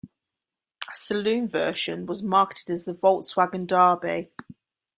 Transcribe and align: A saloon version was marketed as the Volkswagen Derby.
A 0.91 0.95
saloon 0.95 1.47
version 1.47 2.07
was 2.07 2.23
marketed 2.23 2.71
as 2.73 2.85
the 2.85 2.93
Volkswagen 2.95 3.67
Derby. 3.67 4.31